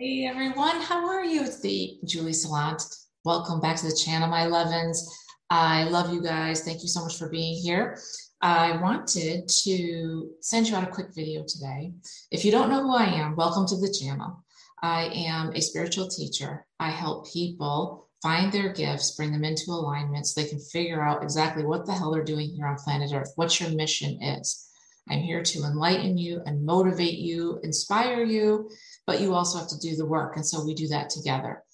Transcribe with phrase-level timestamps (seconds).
[0.00, 1.42] Hey everyone, how are you?
[1.42, 2.84] It's the Julie Salant.
[3.24, 4.98] Welcome back to the channel, my 11s.
[5.50, 6.62] I love you guys.
[6.62, 7.98] Thank you so much for being here.
[8.40, 11.94] I wanted to send you out a quick video today.
[12.30, 14.44] If you don't know who I am, welcome to the channel.
[14.80, 16.64] I am a spiritual teacher.
[16.78, 21.24] I help people find their gifts, bring them into alignment so they can figure out
[21.24, 24.64] exactly what the hell they're doing here on planet Earth, what your mission is.
[25.10, 28.70] I'm here to enlighten you and motivate you, inspire you,
[29.08, 30.36] but you also have to do the work.
[30.36, 31.64] And so we do that together.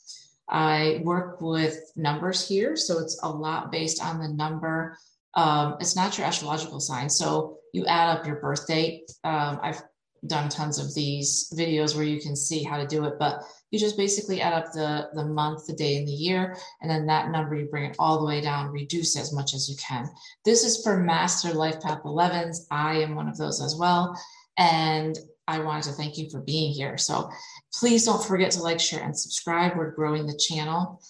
[0.49, 2.77] I work with numbers here.
[2.77, 4.97] So it's a lot based on the number.
[5.35, 7.11] Um, it's not your astrological sign.
[7.11, 9.11] So you add up your birth date.
[9.25, 9.83] Um, I've
[10.29, 13.81] done tons of these videos where you can see how to do it, but you
[13.81, 17.31] just basically add up the, the month, the day, and the year, and then that
[17.31, 20.09] number you bring it all the way down, reduce as much as you can.
[20.45, 22.59] This is for Master Life Path 11s.
[22.71, 24.17] I am one of those as well.
[24.57, 26.97] And I wanted to thank you for being here.
[26.97, 27.31] So
[27.75, 29.77] please don't forget to like, share, and subscribe.
[29.77, 31.03] We're growing the channel.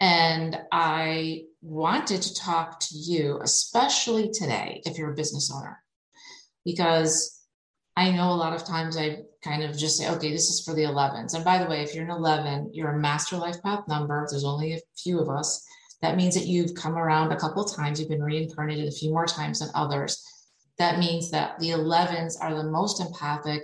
[0.00, 5.82] And I wanted to talk to you, especially today, if you're a business owner,
[6.64, 7.40] because
[7.96, 10.74] I know a lot of times I kind of just say, okay, this is for
[10.74, 11.34] the 11s.
[11.34, 14.26] And by the way, if you're an 11, you're a master life path number.
[14.28, 15.66] There's only a few of us.
[16.02, 17.98] That means that you've come around a couple times.
[17.98, 20.22] You've been reincarnated a few more times than others.
[20.78, 23.62] That means that the 11s are the most empathic,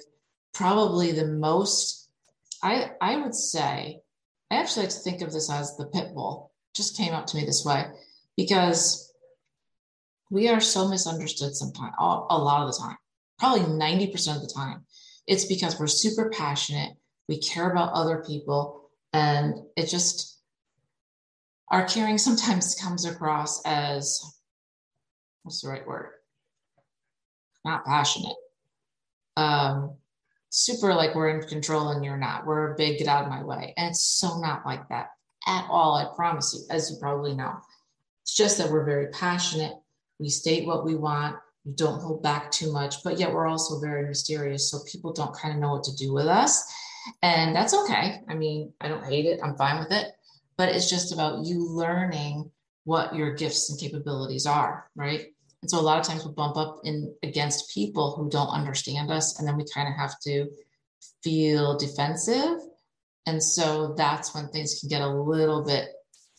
[0.54, 2.10] probably the most,
[2.62, 4.00] I, I would say,
[4.50, 6.52] I actually like to think of this as the pit bull.
[6.74, 7.86] Just came up to me this way
[8.36, 9.12] because
[10.30, 12.02] we are so misunderstood sometimes, a
[12.38, 12.96] lot of the time
[13.42, 14.84] probably 90% of the time.
[15.26, 16.92] It's because we're super passionate,
[17.28, 20.38] we care about other people, and it just,
[21.68, 24.22] our caring sometimes comes across as
[25.42, 26.10] what's the right word?
[27.64, 28.36] Not passionate.
[29.36, 29.96] Um,
[30.52, 32.46] super like we're in control and you're not.
[32.46, 33.74] We're a big get out of my way.
[33.76, 35.08] And it's so not like that
[35.46, 35.96] at all.
[35.96, 37.54] I promise you, as you probably know.
[38.22, 39.72] It's just that we're very passionate.
[40.20, 43.80] We state what we want we don't hold back too much, but yet we're also
[43.80, 44.70] very mysterious.
[44.70, 46.64] So people don't kind of know what to do with us.
[47.22, 48.20] And that's okay.
[48.28, 50.12] I mean, I don't hate it, I'm fine with it.
[50.56, 52.50] But it's just about you learning
[52.84, 55.31] what your gifts and capabilities are, right?
[55.62, 59.10] And so a lot of times we bump up in against people who don't understand
[59.10, 60.48] us, and then we kind of have to
[61.22, 62.58] feel defensive.
[63.26, 65.88] And so that's when things can get a little bit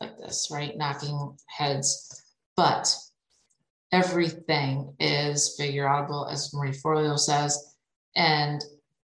[0.02, 0.78] like this, right?
[0.78, 2.22] Knocking heads.
[2.58, 2.94] But
[3.94, 7.76] everything is figure outable, as Marie Forleo says.
[8.16, 8.64] And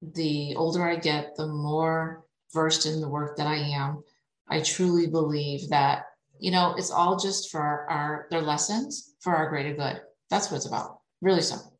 [0.02, 4.04] the older I get, the more versed in the work that I am.
[4.48, 6.04] I truly believe that,
[6.44, 10.02] you know, it's all just for our, their lessons for our greater good.
[10.28, 10.98] That's what it's about.
[11.22, 11.78] Really simple.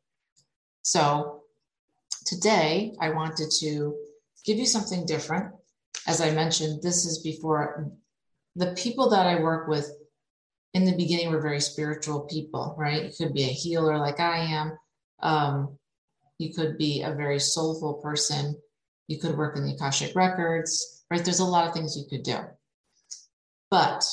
[0.81, 1.43] So
[2.25, 3.95] today I wanted to
[4.43, 5.53] give you something different.
[6.07, 7.91] As I mentioned, this is before
[8.55, 9.87] the people that I work with
[10.73, 13.03] in the beginning we're very spiritual people, right?
[13.03, 14.77] You could be a healer like I am.
[15.21, 15.77] Um,
[16.39, 18.59] you could be a very soulful person.
[19.07, 21.23] You could work in the Akashic records, right?
[21.23, 22.39] There's a lot of things you could do.
[23.69, 24.03] But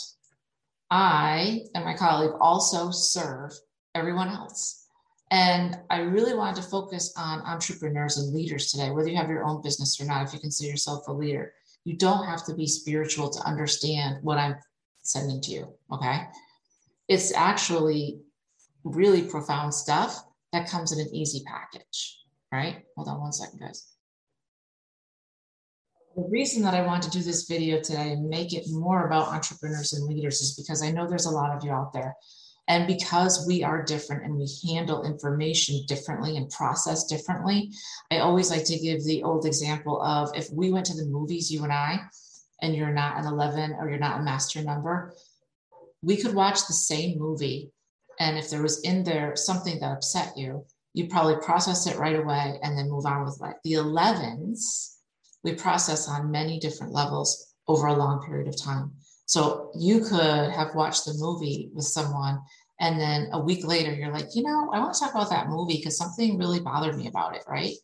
[0.93, 3.53] I and my colleague also serve
[3.95, 4.87] everyone else.
[5.31, 9.45] And I really wanted to focus on entrepreneurs and leaders today, whether you have your
[9.45, 11.55] own business or not, if you consider yourself a leader.
[11.85, 14.57] You don't have to be spiritual to understand what I'm
[15.03, 15.75] sending to you.
[15.91, 16.27] Okay
[17.13, 18.21] it's actually
[18.85, 22.19] really profound stuff that comes in an easy package,
[22.51, 22.85] right?
[22.97, 23.92] Hold on one second, guys.
[26.15, 29.29] The reason that I want to do this video today and make it more about
[29.29, 32.15] entrepreneurs and leaders is because I know there's a lot of you out there.
[32.69, 37.73] And because we are different and we handle information differently and process differently,
[38.11, 41.51] I always like to give the old example of if we went to the movies,
[41.51, 42.01] you and I,
[42.61, 45.15] and you're not an 11 or you're not a master number,
[46.03, 47.73] we could watch the same movie
[48.21, 52.17] and if there was in there something that upset you you probably process it right
[52.17, 54.92] away and then move on with life the 11s
[55.45, 58.93] we process on many different levels over a long period of time.
[59.27, 62.41] So you could have watched the movie with someone
[62.81, 65.49] and then a week later you're like you know i want to talk about that
[65.49, 67.75] movie because something really bothered me about it right?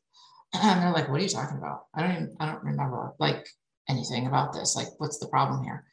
[0.55, 1.83] And they're like what are you talking about?
[1.95, 3.47] I don't even i don't remember like
[3.89, 4.77] anything about this.
[4.77, 5.85] Like what's the problem here?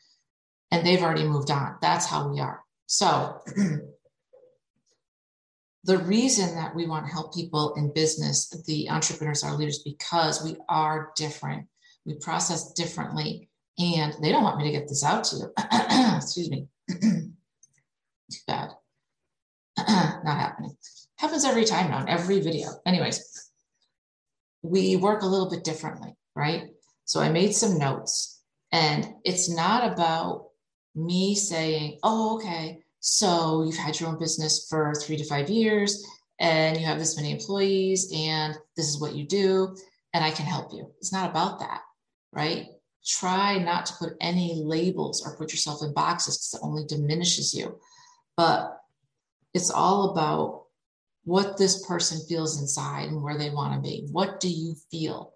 [0.71, 1.77] And they've already moved on.
[1.81, 2.61] That's how we are.
[2.87, 3.39] So,
[5.85, 10.43] the reason that we want to help people in business, the entrepreneurs, our leaders, because
[10.43, 11.67] we are different.
[12.05, 15.53] We process differently, and they don't want me to get this out to you.
[16.15, 16.67] Excuse me.
[16.89, 17.31] Too
[18.47, 18.69] bad.
[19.77, 20.75] Not happening.
[21.17, 22.69] Happens every time now in every video.
[22.85, 23.51] Anyways,
[24.63, 26.63] we work a little bit differently, right?
[27.05, 28.41] So I made some notes,
[28.71, 30.47] and it's not about
[30.95, 36.03] me saying, oh, okay, so you've had your own business for three to five years
[36.39, 39.77] and you have this many employees and this is what you do
[40.15, 40.91] and I can help you.
[40.97, 41.81] It's not about that,
[42.33, 42.65] right?
[43.05, 47.53] Try not to put any labels or put yourself in boxes because it only diminishes
[47.53, 47.79] you.
[48.37, 48.75] But
[49.53, 50.63] it's all about
[51.25, 54.07] what this person feels inside and where they want to be.
[54.11, 55.31] What do you feel?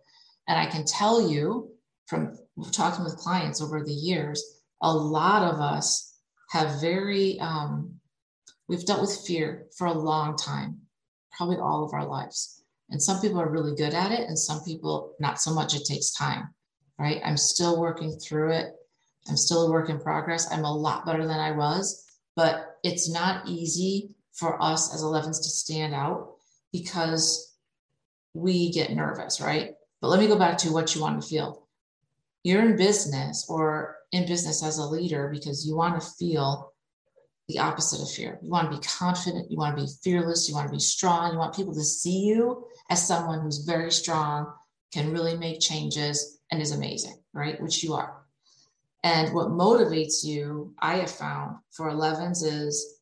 [0.47, 1.69] And I can tell you
[2.07, 2.35] from
[2.71, 4.43] talking with clients over the years,
[4.81, 6.08] a lot of us
[6.49, 7.99] have very, um,
[8.67, 10.79] we've dealt with fear for a long time,
[11.31, 12.63] probably all of our lives.
[12.89, 15.75] And some people are really good at it, and some people not so much.
[15.75, 16.53] It takes time,
[16.97, 17.21] right?
[17.23, 18.73] I'm still working through it.
[19.27, 20.51] I'm still a work in progress.
[20.51, 22.03] I'm a lot better than I was,
[22.35, 26.35] but it's not easy for us as 11s to stand out
[26.71, 27.53] because
[28.33, 29.75] we get nervous, right?
[30.01, 31.67] But let me go back to what you want to feel.
[32.43, 36.73] You're in business or in business as a leader because you want to feel
[37.47, 38.39] the opposite of fear.
[38.41, 41.33] You want to be confident, you want to be fearless, you want to be strong,
[41.33, 44.53] you want people to see you as someone who's very strong,
[44.93, 47.61] can really make changes, and is amazing, right?
[47.61, 48.23] Which you are.
[49.03, 52.99] And what motivates you, I have found for 11s is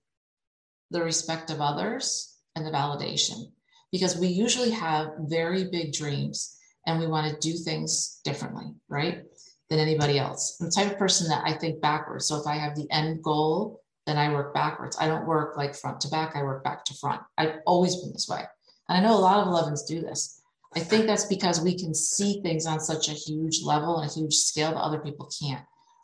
[0.92, 3.52] the respect of others and the validation.
[3.92, 6.57] Because we usually have very big dreams
[6.88, 9.24] and we want to do things differently, right?
[9.70, 10.58] Than anybody else.
[10.60, 12.26] I'm the type of person that I think backwards.
[12.26, 14.98] So if I have the end goal, then I work backwards.
[15.00, 17.22] I don't work like front to back, I work back to front.
[17.38, 18.42] I've always been this way.
[18.88, 20.42] And I know a lot of 11s do this.
[20.76, 24.14] I think that's because we can see things on such a huge level and a
[24.14, 25.64] huge scale that other people can't.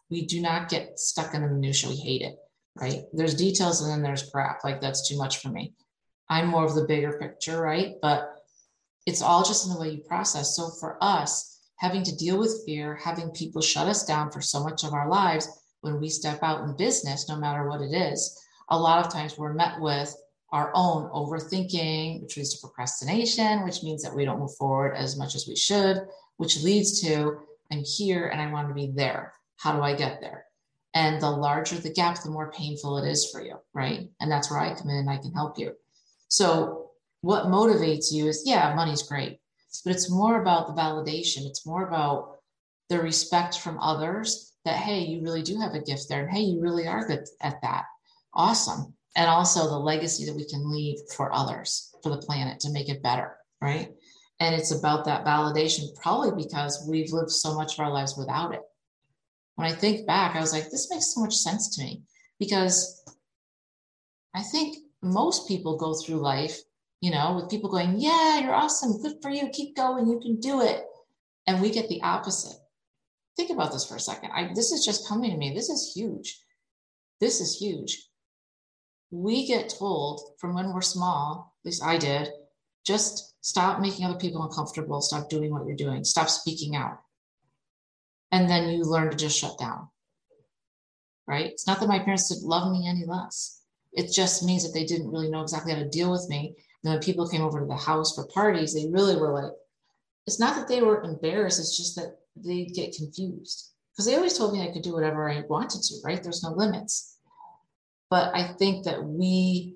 [0.09, 1.89] We do not get stuck in the minutia.
[1.89, 2.35] We hate it,
[2.75, 3.03] right?
[3.13, 4.63] There's details and then there's crap.
[4.63, 5.73] Like that's too much for me.
[6.29, 7.95] I'm more of the bigger picture, right?
[8.01, 8.32] But
[9.05, 10.55] it's all just in the way you process.
[10.55, 14.63] So for us, having to deal with fear, having people shut us down for so
[14.63, 15.47] much of our lives,
[15.81, 18.39] when we step out in business, no matter what it is,
[18.69, 20.15] a lot of times we're met with
[20.53, 25.17] our own overthinking, which leads to procrastination, which means that we don't move forward as
[25.17, 25.97] much as we should,
[26.37, 27.39] which leads to
[27.71, 29.33] I'm here and I want to be there.
[29.57, 30.45] How do I get there?
[30.93, 34.07] And the larger the gap, the more painful it is for you, right?
[34.19, 35.73] And that's where I come in and I can help you.
[36.27, 36.82] So,
[37.23, 39.39] what motivates you is yeah, money's great,
[39.85, 41.45] but it's more about the validation.
[41.45, 42.39] It's more about
[42.89, 46.23] the respect from others that, hey, you really do have a gift there.
[46.23, 47.85] And hey, you really are good at that.
[48.33, 48.93] Awesome.
[49.15, 52.89] And also the legacy that we can leave for others, for the planet to make
[52.89, 53.37] it better.
[53.61, 53.93] Right.
[54.41, 58.53] And it's about that validation, probably because we've lived so much of our lives without
[58.53, 58.63] it.
[59.55, 62.01] When I think back, I was like, this makes so much sense to me
[62.37, 63.01] because
[64.35, 66.59] I think most people go through life,
[67.03, 69.01] you know, with people going, yeah, you're awesome.
[69.01, 69.49] Good for you.
[69.49, 70.07] Keep going.
[70.07, 70.85] You can do it.
[71.45, 72.55] And we get the opposite
[73.35, 74.31] think about this for a second.
[74.33, 75.53] I, this is just coming to me.
[75.53, 76.39] This is huge.
[77.19, 78.09] This is huge.
[79.11, 82.29] We get told from when we're small, at least I did,
[82.85, 86.99] just stop making other people uncomfortable, stop doing what you're doing, stop speaking out.
[88.31, 89.87] And then you learn to just shut down.
[91.27, 91.51] Right?
[91.51, 93.61] It's not that my parents didn't love me any less.
[93.93, 96.55] It just means that they didn't really know exactly how to deal with me.
[96.83, 99.51] And when people came over to the house for parties, they really were like,
[100.27, 104.37] it's not that they were embarrassed, it's just that they get confused because they always
[104.37, 106.21] told me I could do whatever I wanted to, right?
[106.21, 107.17] There's no limits.
[108.09, 109.75] But I think that we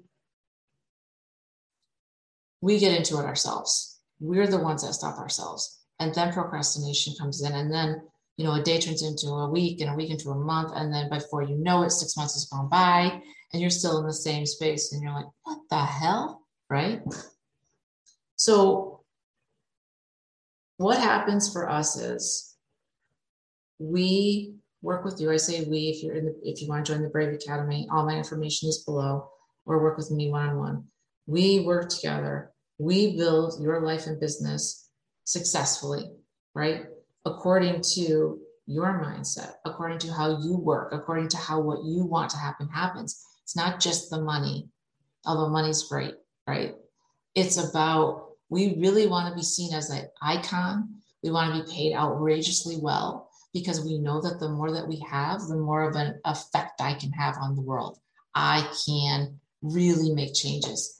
[2.61, 3.99] we get into it ourselves.
[4.19, 5.79] We're the ones that stop ourselves.
[5.99, 7.53] And then procrastination comes in.
[7.53, 8.01] And then,
[8.37, 10.71] you know, a day turns into a week and a week into a month.
[10.75, 13.21] And then before you know it, six months has gone by
[13.53, 14.91] and you're still in the same space.
[14.91, 16.46] And you're like, what the hell?
[16.69, 17.01] Right.
[18.35, 19.01] So
[20.77, 22.55] what happens for us is
[23.79, 25.31] we work with you.
[25.31, 27.87] I say we if you're in the if you want to join the Brave Academy,
[27.91, 29.29] all my information is below,
[29.65, 30.85] or work with me one-on-one.
[31.25, 32.51] We work together.
[32.77, 34.89] We build your life and business
[35.23, 36.11] successfully,
[36.53, 36.85] right?
[37.25, 42.29] According to your mindset, according to how you work, according to how what you want
[42.31, 43.23] to happen happens.
[43.43, 44.69] It's not just the money,
[45.25, 46.15] although money's great,
[46.47, 46.75] right?
[47.35, 50.95] It's about we really want to be seen as an icon.
[51.21, 54.99] We want to be paid outrageously well because we know that the more that we
[55.09, 57.99] have, the more of an effect I can have on the world.
[58.33, 60.97] I can really make changes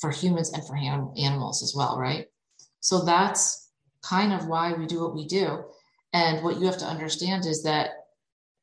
[0.00, 2.28] for humans and for animals as well, right?
[2.80, 3.70] So that's
[4.02, 5.64] kind of why we do what we do.
[6.12, 7.90] And what you have to understand is that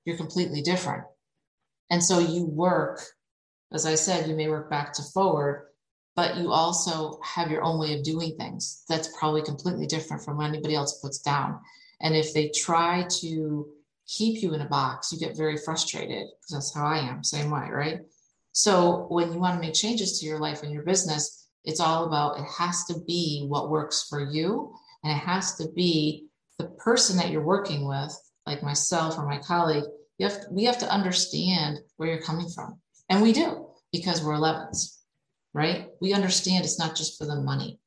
[0.05, 1.03] you're completely different.
[1.89, 3.01] And so you work,
[3.73, 5.68] as I said, you may work back to forward,
[6.19, 10.35] but you also have your own way of doing things that's probably completely different from
[10.35, 11.57] what anybody else puts down.
[12.01, 13.69] And if they try to
[14.05, 17.49] keep you in a box, you get very frustrated because that's how I am, same
[17.49, 18.01] way, right?
[18.51, 22.03] So when you want to make changes to your life and your business, it's all
[22.03, 26.25] about it has to be what works for you and it has to be
[26.57, 28.13] the person that you're working with,
[28.45, 29.85] like myself or my colleague.
[30.17, 32.77] You have we have to understand where you're coming from.
[33.07, 34.98] And we do because we're 11s,
[35.53, 35.87] right?
[36.01, 37.79] We understand it's not just for the money.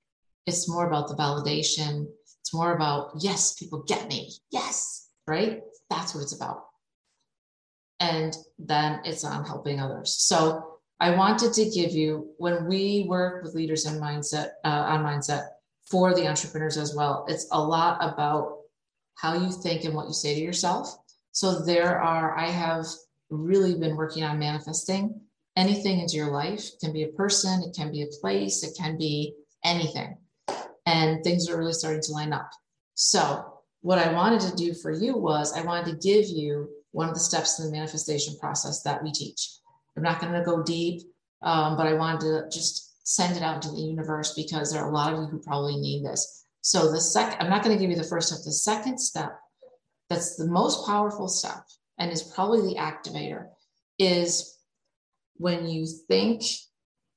[0.47, 2.07] It's more about the validation.
[2.41, 4.33] It's more about, yes, people get me.
[4.51, 5.61] Yes, right?
[5.89, 6.65] That's what it's about.
[8.01, 10.15] And then it's on helping others.
[10.15, 15.05] So I wanted to give you, when we work with leaders in mindset, uh, on
[15.05, 15.47] mindset
[15.89, 18.59] for the entrepreneurs as well, it's a lot about
[19.17, 20.97] how you think and what you say to yourself.
[21.31, 22.87] So there are, I have
[23.31, 25.21] really been working on manifesting
[25.57, 26.67] anything into your life.
[26.67, 30.17] It can be a person, it can be a place, it can be anything.
[30.87, 32.51] And things are really starting to line up.
[32.95, 33.49] So,
[33.83, 37.15] what I wanted to do for you was I wanted to give you one of
[37.15, 39.59] the steps in the manifestation process that we teach.
[39.97, 41.03] I'm not going to go deep,
[41.43, 44.91] um, but I wanted to just send it out to the universe because there are
[44.91, 46.45] a lot of you who probably need this.
[46.63, 48.45] So, the second, I'm not going to give you the first step.
[48.45, 49.39] The second step,
[50.09, 51.65] that's the most powerful step
[51.99, 53.47] and is probably the activator,
[53.99, 54.59] is
[55.43, 56.45] when you think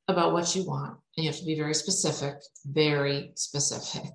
[0.08, 4.10] about what you want, and you have to be very specific, very specific,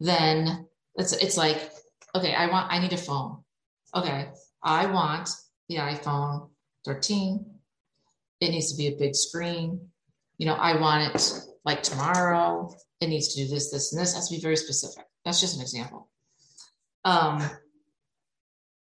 [0.00, 1.70] then it's it's like,
[2.16, 3.38] okay, I want I need a phone.
[3.94, 4.28] Okay,
[4.64, 5.30] I want
[5.68, 6.50] the iPhone
[6.84, 7.46] 13.
[8.40, 9.80] It needs to be a big screen.
[10.38, 11.32] You know, I want it
[11.64, 12.74] like tomorrow.
[13.00, 14.12] It needs to do this, this, and this.
[14.12, 15.04] It has to be very specific.
[15.24, 16.08] That's just an example.
[17.04, 17.48] Um,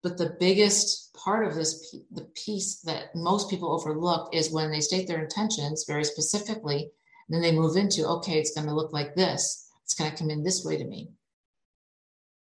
[0.03, 4.81] but the biggest part of this, the piece that most people overlook is when they
[4.81, 6.89] state their intentions very specifically,
[7.29, 9.69] and then they move into, okay, it's going to look like this.
[9.83, 11.11] It's going to come in this way to me.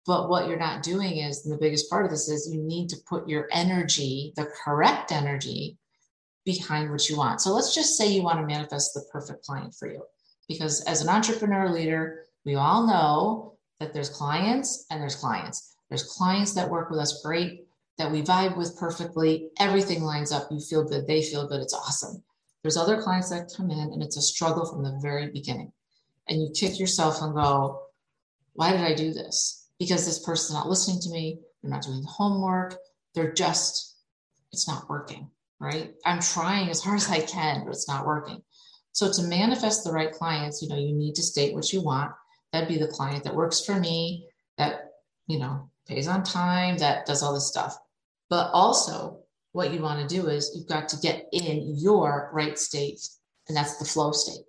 [0.06, 2.88] But what you're not doing is, and the biggest part of this is you need
[2.90, 5.78] to put your energy, the correct energy,
[6.44, 7.40] behind what you want.
[7.40, 10.02] So let's just say you want to manifest the perfect client for you.
[10.48, 15.71] Because as an entrepreneur leader, we all know that there's clients and there's clients.
[15.92, 17.66] There's clients that work with us great,
[17.98, 19.50] that we vibe with perfectly.
[19.58, 20.50] Everything lines up.
[20.50, 21.06] You feel good.
[21.06, 21.60] They feel good.
[21.60, 22.22] It's awesome.
[22.62, 25.70] There's other clients that come in and it's a struggle from the very beginning.
[26.28, 27.82] And you kick yourself and go,
[28.54, 29.68] why did I do this?
[29.78, 31.40] Because this person's not listening to me.
[31.60, 32.78] They're not doing the homework.
[33.14, 33.98] They're just,
[34.50, 35.28] it's not working,
[35.60, 35.92] right?
[36.06, 38.42] I'm trying as hard as I can, but it's not working.
[38.92, 42.12] So to manifest the right clients, you know, you need to state what you want.
[42.50, 44.92] That'd be the client that works for me, that,
[45.26, 47.76] you know, pays on time, that does all this stuff.
[48.30, 49.20] But also,
[49.52, 53.00] what you want to do is you've got to get in your right state,
[53.48, 54.44] and that's the flow state.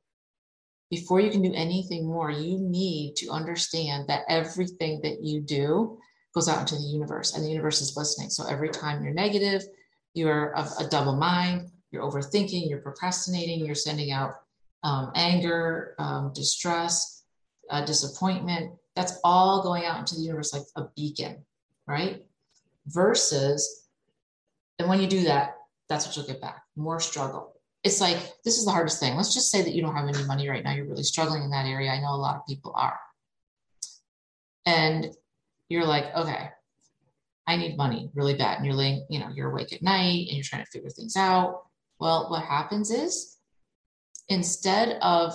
[0.90, 5.98] Before you can do anything more, you need to understand that everything that you do
[6.34, 8.30] goes out into the universe, and the universe is listening.
[8.30, 9.64] So every time you're negative,
[10.14, 14.36] you're of a double mind, you're overthinking, you're procrastinating, you're sending out
[14.84, 17.24] um, anger, um, distress,
[17.70, 21.44] uh, disappointment, that's all going out into the universe like a beacon,
[21.88, 22.24] right?
[22.88, 23.88] Versus,
[24.80, 25.58] and when you do that,
[25.90, 27.54] that's what you'll get back more struggle.
[27.84, 29.16] It's like, this is the hardest thing.
[29.16, 30.74] Let's just say that you don't have any money right now.
[30.74, 31.92] You're really struggling in that area.
[31.92, 32.98] I know a lot of people are.
[34.66, 35.14] And
[35.68, 36.50] you're like, okay,
[37.46, 38.58] I need money really bad.
[38.58, 41.18] And you're laying, you know, you're awake at night and you're trying to figure things
[41.18, 41.64] out.
[42.00, 43.38] Well, what happens is
[44.30, 45.34] instead of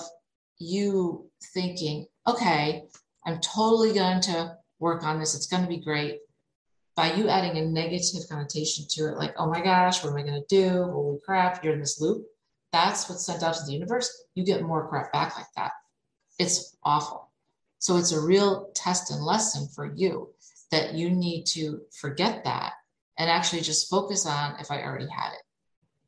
[0.58, 2.88] you thinking, okay,
[3.26, 5.34] I'm totally going to work on this.
[5.34, 6.20] It's going to be great.
[6.96, 10.22] By you adding a negative connotation to it, like, oh my gosh, what am I
[10.22, 10.84] going to do?
[10.84, 12.26] Holy crap, you're in this loop.
[12.72, 14.24] That's what's sent out to the universe.
[14.34, 15.72] You get more crap back like that.
[16.38, 17.30] It's awful.
[17.78, 20.30] So it's a real test and lesson for you
[20.70, 22.72] that you need to forget that
[23.16, 25.42] and actually just focus on if I already had it,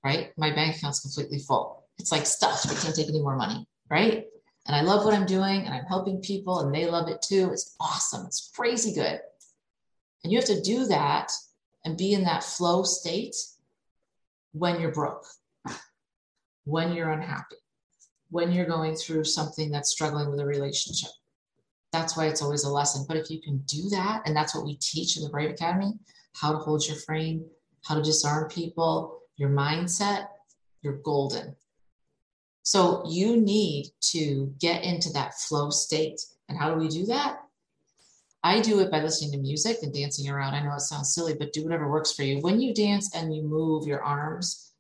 [0.05, 0.33] right?
[0.37, 1.85] My bank account's completely full.
[1.99, 2.65] It's like stuff.
[2.67, 4.25] I can't take any more money, right?
[4.67, 7.51] And I love what I'm doing and I'm helping people and they love it too.
[7.53, 8.27] It's awesome.
[8.27, 9.21] It's crazy good.
[10.23, 11.33] And you have to do that
[11.85, 13.35] and be in that flow state
[14.53, 15.25] when you're broke,
[16.65, 17.57] when you're unhappy,
[18.31, 21.11] when you're going through something that's struggling with a relationship.
[21.93, 23.05] That's why it's always a lesson.
[23.09, 25.95] But if you can do that, and that's what we teach in the Brave Academy
[26.35, 27.45] how to hold your frame,
[27.85, 30.29] how to disarm people, your mindset,
[30.83, 31.57] you're golden.
[32.63, 36.21] So you need to get into that flow state.
[36.49, 37.41] And how do we do that?
[38.43, 40.55] I do it by listening to music and dancing around.
[40.55, 42.41] I know it sounds silly, but do whatever works for you.
[42.41, 44.73] When you dance and you move your arms,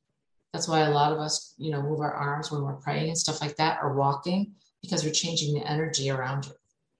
[0.52, 3.18] that's why a lot of us, you know, move our arms when we're praying and
[3.18, 6.52] stuff like that or walking because you're changing the energy around you,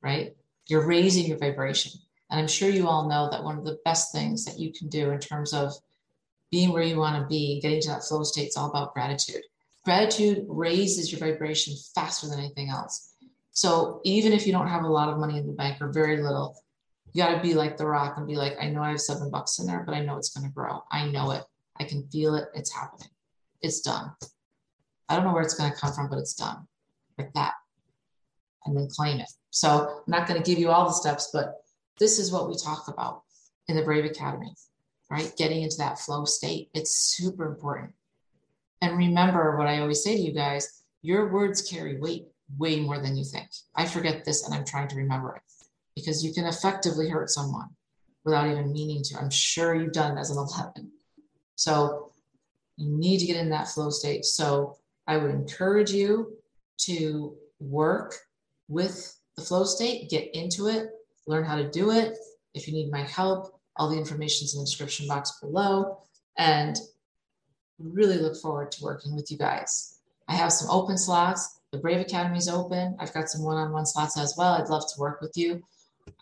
[0.03, 0.37] right?
[0.67, 1.93] You're raising your vibration.
[2.31, 4.89] And I'm sure you all know that one of the best things that you can
[4.89, 5.73] do in terms of
[6.51, 9.43] being where you want to be, getting to that flow state, is all about gratitude.
[9.85, 13.15] Gratitude raises your vibration faster than anything else.
[13.53, 16.23] So even if you don't have a lot of money in the bank or very
[16.23, 16.57] little,
[17.13, 19.31] you got to be like the rock and be like, I know I have seven
[19.31, 20.85] bucks in there, but I know it's going to grow.
[20.91, 21.43] I know it.
[21.79, 22.49] I can feel it.
[22.55, 23.09] It's happening.
[23.63, 24.13] It's done.
[25.09, 26.67] I don't know where it's going to come from, but it's done
[27.19, 27.55] like that.
[28.65, 29.31] And then claim it.
[29.51, 31.55] So I'm not going to give you all the steps, but
[31.99, 33.23] this is what we talk about
[33.69, 34.55] in the Brave Academy,
[35.11, 35.33] right?
[35.37, 36.71] Getting into that flow state.
[36.75, 37.93] It's super important.
[38.81, 42.27] And remember what I always say to you guys your words carry weight
[42.59, 43.49] way more than you think.
[43.75, 45.43] I forget this and I'm trying to remember it
[45.95, 47.69] because you can effectively hurt someone
[48.25, 49.19] without even meaning to.
[49.19, 50.91] I'm sure you've done it as an 11.
[51.57, 52.13] So
[52.77, 54.25] you need to get in that flow state.
[54.25, 56.37] So I would encourage you
[56.83, 58.15] to work
[58.69, 60.91] with the flow state, get into it,
[61.27, 62.17] learn how to do it.
[62.55, 65.99] If you need my help, all the information is in the description box below.
[66.37, 66.77] And
[67.83, 69.99] really look forward to working with you guys.
[70.29, 71.61] I have some open slots.
[71.73, 72.97] The Brave Academy is open.
[72.99, 74.55] I've got some one on one slots as well.
[74.55, 75.63] I'd love to work with you.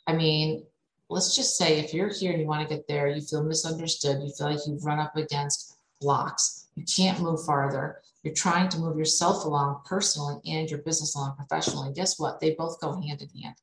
[0.06, 0.64] I mean,
[1.08, 4.22] let's just say if you're here and you want to get there, you feel misunderstood,
[4.22, 8.78] you feel like you've run up against blocks, you can't move farther, you're trying to
[8.78, 11.92] move yourself along personally and your business along professionally.
[11.94, 12.40] Guess what?
[12.40, 13.54] They both go hand in hand.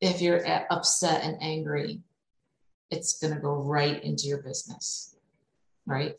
[0.00, 2.00] If you're upset and angry,
[2.90, 5.16] it's going to go right into your business,
[5.86, 6.16] right?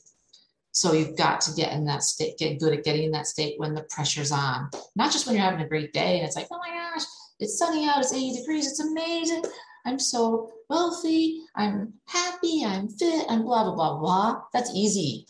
[0.72, 3.56] So you've got to get in that state, get good at getting in that state
[3.58, 6.48] when the pressure's on, not just when you're having a great day and it's like,
[6.52, 7.04] oh my gosh,
[7.40, 9.44] it's sunny out, it's 80 degrees, it's amazing.
[9.86, 14.42] I'm so wealthy, I'm happy, I'm fit, I'm blah, blah, blah, blah.
[14.54, 15.26] That's easy.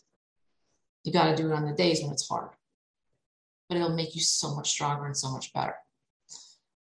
[1.04, 2.50] You got to do it on the days when it's hard,
[3.70, 5.76] but it'll make you so much stronger and so much better.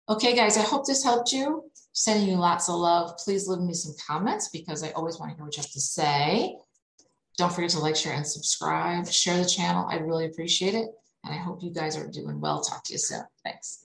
[0.08, 1.72] Okay, guys, I hope this helped you.
[1.92, 3.18] Sending you lots of love.
[3.18, 5.80] Please leave me some comments because I always want to hear what you have to
[5.80, 6.58] say.
[7.38, 9.08] Don't forget to like, share, and subscribe.
[9.08, 9.88] Share the channel.
[9.90, 10.90] I'd really appreciate it.
[11.24, 12.62] And I hope you guys are doing well.
[12.62, 13.24] Talk to you soon.
[13.44, 13.85] Thanks.